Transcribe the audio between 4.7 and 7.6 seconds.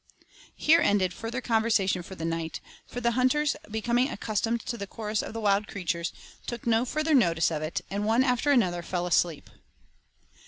the chorus of the wild creatures, took no further notice